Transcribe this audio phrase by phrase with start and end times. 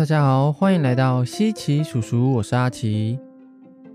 [0.00, 3.18] 大家好，欢迎来到西奇叔叔，我是阿奇。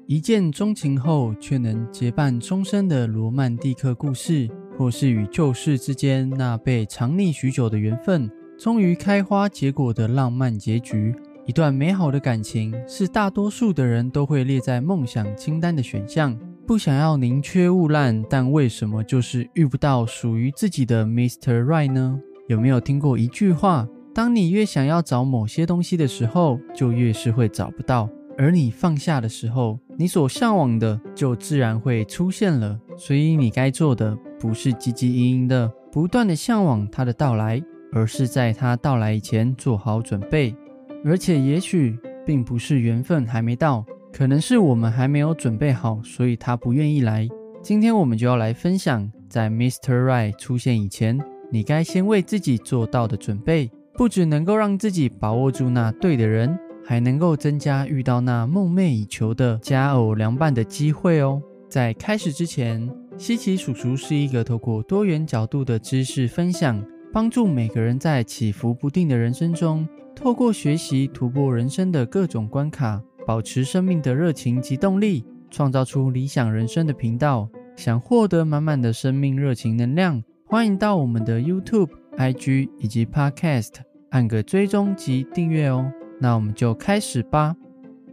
[0.05, 4.47] 一见钟情后却能结伴终身的罗曼蒂克故事，
[4.77, 11.11] 或是与旧事之间那被藏匿许久的缘分，终于开花结果的浪漫结局。
[11.47, 16.37] 一段美好的感情，是大多数的人都会列在梦想清单的选项。
[16.67, 21.63] 不想要宁缺毋滥，但为什么就是遇不到属于自己的 Mr.
[21.63, 22.19] Right 呢？
[22.47, 23.87] 有没有听过一句话？
[24.15, 32.79] 当你越想要找某些东西的时候，就越是会找不到；而你放下的时候，你所向往的就自然会出现了。
[32.95, 37.61] 所以你该做的不是汲汲营营的不断的向往它的到来，
[37.91, 40.55] 而是在它到来以前做好准备。
[41.03, 47.27] 而且也许并不是缘分还没到，可能是我们还没有准备好，所以他不愿意来。
[47.61, 50.05] 今天我们就要来分享，在 Mr.
[50.05, 51.19] Right 出现以前，
[51.51, 53.69] 你该先为自己做到的准备。
[53.97, 61.41] 不只能够让自己把握住那对的人，还能够增加遇到那梦寐以求的佳偶良伴的机会哦。
[61.69, 77.49] 在开始之前，西奇叔叔是一个透过多元角度的知识分享，帮助每个人在起伏不定的人生中，透过学习突破人生的各种关卡，保持生命的热情及动力，创造出理想人生的频道。
[77.77, 81.89] 想获得满满的生命热情能量，欢迎到我们的 YouTube。
[82.17, 83.73] IG 以及 Podcast
[84.09, 85.91] 按个追踪及订阅哦。
[86.19, 87.55] 那我们就开始吧。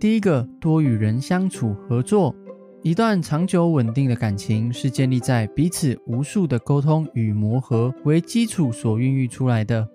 [0.01, 2.35] 第一个，多与人相处合作。
[2.83, 9.89] 一段长久稳定的感情是建立在彼此无数的沟通与磨合为基础所孕育出来的。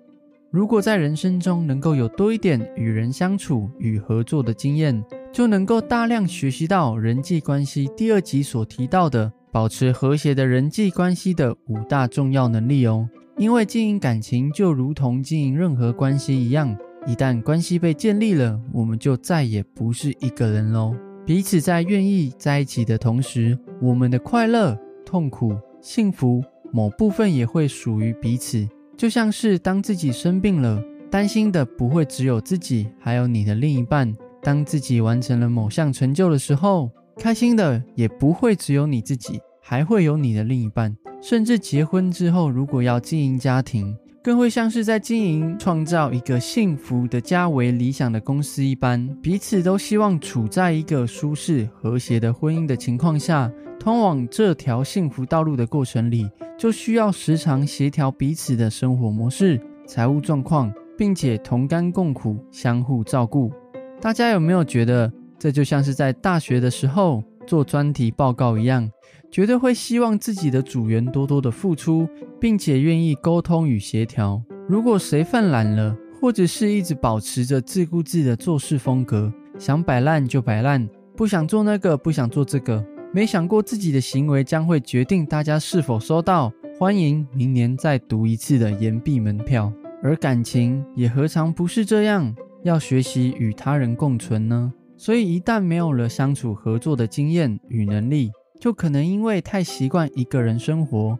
[0.50, 13.06] 如果在人生中能够有多一点与人相处与合作的经验，就能够大量学习到人际关系第二集所提到的保持和谐的人际关系的五大重要能力哦。
[13.38, 20.92] 因为经营感情就如同经营任何关系一样，一旦关系被建立了，我们就再也不是一个人喽。
[21.24, 24.76] 彼此在愿意在一起的同时，我们的快乐、
[25.06, 26.42] 痛苦、幸福
[26.72, 28.68] 某部分也会属于彼此。
[28.96, 34.12] 就像是当自己生病了，担心的不会只有自己，还有你的另一半；
[34.42, 40.96] 当自己完成了某项成就的时候，开心的也不会只有你自己，还会有你的另一半。
[41.20, 53.52] 甚至结婚之后，如果要经营家庭，更会像是在经营创造一个幸福的家为理想的公司一般，彼此都希望处在一个舒适和谐的婚姻的情况下。
[53.78, 56.26] 通往这条幸福道路的过程里，
[56.58, 63.52] 就需要时常协调彼此的生活模式、财务状况，并且同甘共苦，相互照顾。
[64.00, 68.90] 大家有没有觉得，这就像是在大学的时候做专题报告一样？
[69.30, 72.08] 绝对会希望自己的组员多多的付出，
[72.40, 74.42] 并且愿意沟通与协调。
[74.68, 89.72] 如果谁犯懒了，或者是一直保持着自顾自的做事风格，想摆烂就摆烂，不想做那个，不想做这个，没想过自己的行为将会决定大家是否收到欢迎明年再读一次的岩壁门票。
[90.02, 92.34] 而感情也何尝不是这样？
[92.64, 94.72] 要学习与他人共存呢？
[94.96, 101.18] 所以一旦没有了相处合作的经验与能力，就可能因为太习惯一个人生活，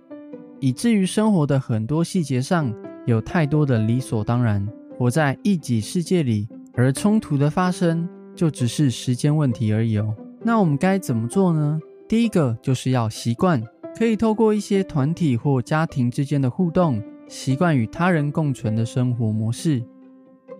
[0.60, 2.74] 以至于生活的很多细节上
[3.06, 4.66] 有太多的理所当然，
[4.98, 10.14] 活在一己世界里，而冲突的发生就只是时间问题而已哦。
[10.42, 11.78] 那我们该怎么做呢？
[12.08, 13.62] 第一个就是要习惯，
[13.96, 19.84] 可以透过一些团体或家庭之间的互动，习惯与他人共存的生活模式。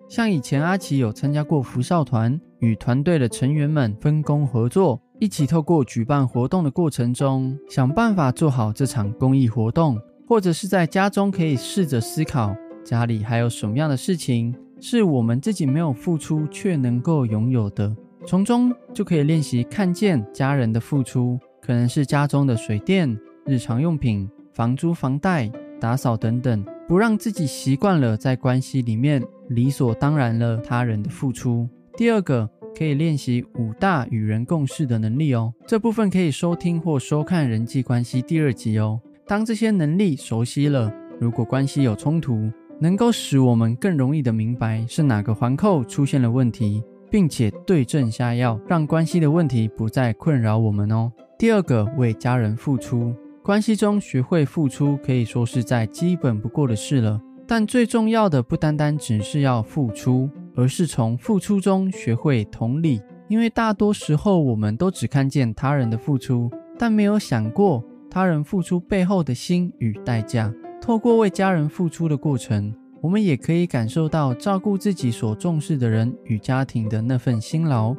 [0.09, 5.01] 像以前阿奇有参加过福少团，与团队的成员们分工合作。
[5.21, 17.93] 一起透过举办活动的过程中，想办法做好这场公益活动，或者是在家中可以试着思考，家里还有什么样的事情是我们自己没有付出却能够拥有的，
[18.25, 25.51] 从中就可以练习看见家人的付出，可能是家中的水电、日常用品、房租、房贷、
[25.81, 31.69] 打扫等等，不让自己习惯了在关系里面理所当然了他人的付出。
[31.97, 32.49] 第二个。
[32.79, 35.53] 可以练习五大与人共事的能力哦。
[35.67, 39.01] 这部分可以收听或收看人际关系第二集哦。
[39.27, 42.49] 当这些能力熟悉了，如果关系有冲突，
[42.81, 46.81] 能够使我们更容易的明白是哪个环扣出现了问题，
[47.11, 51.11] 并且对症下药，让关系的问题不再困扰我们哦。
[51.37, 57.21] 第二个，为家人付出，关系中学会付出可以说是再基本不过的事了。
[57.47, 60.31] 但最重要的不单单只是要付出。
[60.59, 70.53] 而是从付出中学会同理，因为大多时候我们都只看见他人的付出，但没有想过他人付出背后的心与代价。
[70.81, 77.95] 透过为家人付出的过程，我们也可以感受到照顾自己所重视的人与家庭的那份辛劳，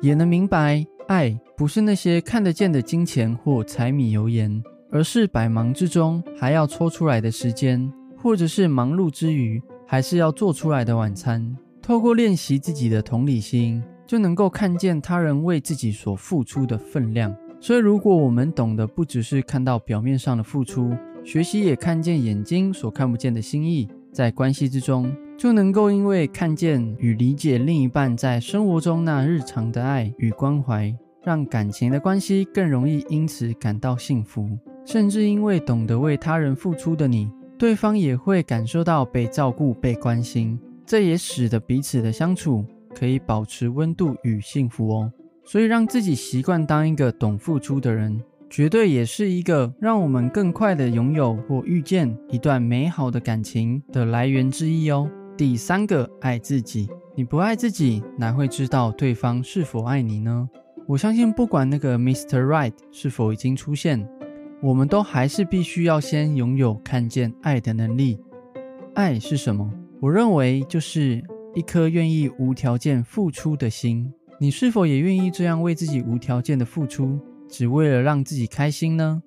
[0.00, 11.54] 也能明白爱不是那些看得见的金钱或柴米油盐，而是百忙之中还要抽出来的时间，或者是忙碌之余还是要做出来的晚餐。
[11.90, 17.34] 透过练习自己的同理心，就能够看见他人为自己所付出的分量。
[17.58, 20.92] 所以，如果我们懂得不只是看到表面上的付出，
[21.24, 23.88] 学习也看见眼睛所看不见的心意。
[24.12, 34.48] 在关系之中，就能够因为看见与理解另一半在生活中那日常的爱与关怀，让感情的关系更容易因此感到幸福。
[34.86, 37.28] 甚至因为懂得为他人付出的你，
[37.58, 40.56] 对方也会感受到被照顾、被关心，
[40.90, 42.66] 这也使得彼此的相处
[42.96, 45.12] 可以保持温度与幸福哦。
[45.44, 48.20] 所以，让自己习惯当一个懂付出的人。
[48.48, 55.08] 绝对也是一个让我们更快的拥有或遇见一段美好的感情的来源之一哦。
[55.36, 56.88] 第三个，爱自己。
[57.14, 60.48] 你不爱自己，哪会知道对方是否爱你呢？
[60.88, 62.44] 我相信，不管那个 Mr.
[62.44, 64.04] Right 是否已经出现，
[64.60, 68.18] 我们都还是必须要先拥有看见爱的能力。
[68.96, 69.70] 爱是什么？
[70.02, 71.22] 我认为就是
[71.54, 74.10] 一颗愿意无条件付出的心。
[74.38, 77.20] 你是否也愿意这样为自己无条件的付出？
[77.50, 79.22] 只为了让自己开心呢？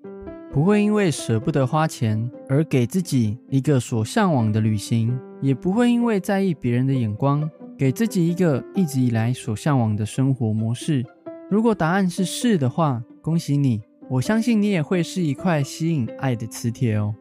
[0.51, 7.47] 不会因为舍不得花钱而给自己一个所向往的旅行，也不会因为在意别人的眼光
[7.77, 11.05] 给自己一个一直以来所向往的生活模式。
[11.51, 13.79] 如果答案是是的话，恭喜你！
[14.09, 17.13] 我相信你也会是一块吸引爱的磁铁哦。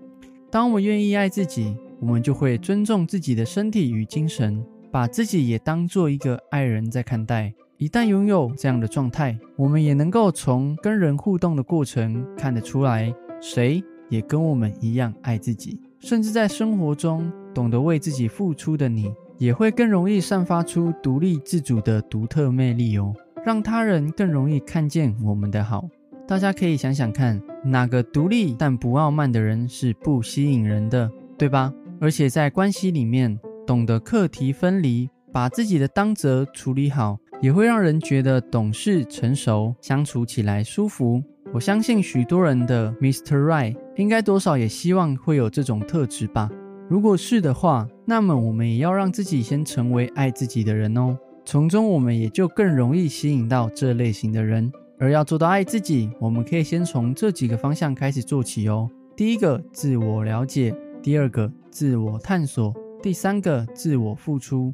[0.51, 4.61] 当我愿意爱自己，我们就会尊重自己的身体与精神，
[4.91, 7.55] 把自己也当做一个爱人在看待。
[7.79, 15.81] 一旦拥有这样的状态，我们也能够从跟人互动的过程看得出来，谁也跟我们一样爱自己。
[16.01, 23.15] 甚至在生活中懂得为自己付出的你，也会更容易散发出独立自主的独特魅力哦，
[23.47, 25.89] 让他人更容易看见我们的好。
[26.27, 31.73] 大家可以想想看，哪个独立但不傲慢的人是不吸引人的，对吧？
[32.03, 37.17] 而且在关系里面，懂得课题分离，把自己的当责处理好。
[37.41, 41.23] 也会让人觉得懂事成熟，相处起来舒服。
[41.53, 43.37] 我相信许多人的 Mr.
[43.37, 46.51] Right 应该多少也希望会有这种特质吧。
[46.89, 54.73] 如果是的话，那么我们也要让自己先成为爱自己的人哦，从中我们也就更容易吸引到这类型的人。
[54.99, 58.91] 而要做到爱自己，我们可以先从这几个方向开始做起哦。
[59.17, 60.73] 第一个，自我了解；
[61.03, 62.73] 第二个，自我探索；
[63.03, 64.73] 第三个，自我付出。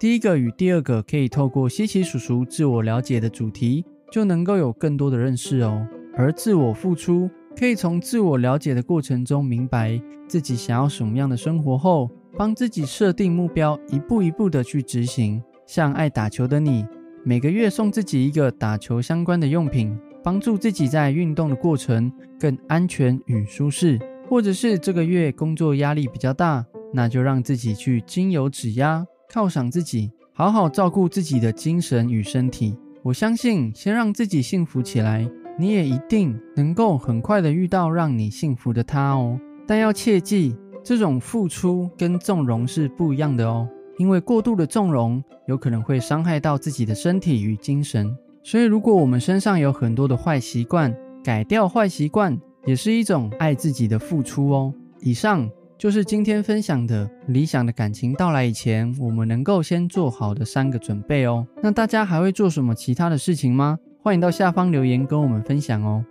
[0.00, 5.86] 第一个与第二个可以透过西奇叔叔自我了解的主题，就能够有更多的认识哦。
[6.16, 15.40] 而自我付出，可以从自我了解的过程中明白自己想要什么样的生活后，帮自己设定目标，一步一步的去执行。
[15.66, 16.84] 像爱打球的你，
[17.22, 23.96] 每个月送自己一个打球相关的用品，帮助自己在运动的过程更安全与舒适。
[24.30, 29.04] 或者是这个月工作压力比较大，那就让自己去精油指压。
[29.28, 32.76] 犒赏自己，好好照顾自己的精神与身体。
[33.02, 35.28] 我相信，先让自己幸福起来，
[35.58, 39.36] 你也一定能够很快的遇到让你幸福的他哦。
[39.66, 40.54] 但要切记，
[40.84, 48.16] 这种付出跟纵容是不一样的哦，因为过度的纵容有可能会伤害到自己的身体与精神。
[48.44, 54.74] 所以，如果我们身上有很多的坏习惯，改掉坏习惯也是一种爱自己的付出哦。
[55.00, 55.50] 以上。
[55.80, 61.46] 就是今天分享的理想的感情到来以前，我们能够先做好的三个准备哦。
[61.62, 63.78] 那大家还会做什么其他的事情吗？
[64.02, 66.04] 欢迎到下方留言跟我们分享哦。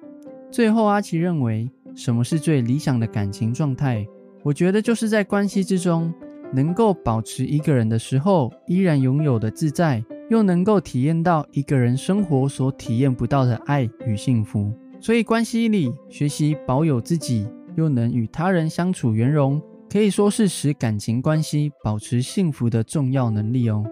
[0.49, 4.03] 最后，阿奇认为，什么是最理想的感情状态？
[4.41, 6.11] 我觉得就是在关系之中，
[6.51, 14.73] 能够保持一个人的时候依然拥有的自在，又能够体验到一个人生活所体验不到的爱与幸福。
[14.99, 17.47] 所以，关系里学习保有自己。
[17.75, 23.85] 又能与他人相处圆融，可以说是使感情关系保持幸福的重要能力哦。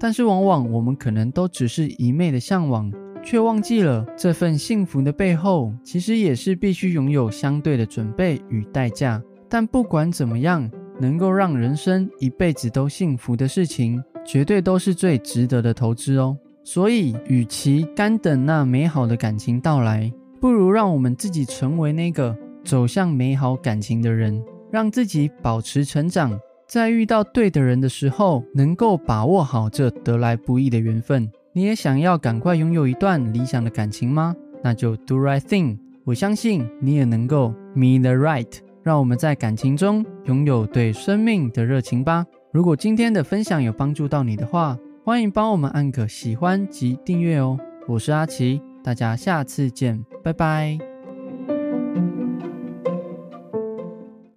[0.00, 2.90] 但是往往我们可能都只是一昧的向往，
[3.22, 9.22] 却忘记了这份幸福的背后，其实也是必须拥有相对的准备与代价。
[9.46, 16.34] 但不管怎么样，能够让人生一辈子都幸福的事情，绝对都是最值得的投资哦。
[16.62, 20.10] 所以，与其干等那美好的感情到来，
[20.44, 22.36] 不如让我们自己成为那个。
[22.62, 31.30] 走向美好感情的人，让自己保持成长，在遇到对的人的时候，能够把握好这得来不易的缘分。
[31.54, 34.36] 你也想要赶快拥有一段理想的感情吗？
[34.62, 35.78] 那就 do right thing。
[36.04, 38.58] 我相信你也能够 meet the right。
[38.82, 42.26] 让我们在感情中拥有对生命的热情吧。
[42.52, 47.58] 如果今天的分享有帮助到你的话，欢迎帮我们按个喜欢及订阅哦。
[47.86, 50.93] 我是阿奇，大家下次见，拜拜。